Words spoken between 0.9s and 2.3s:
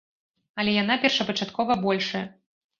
першапачаткова большая.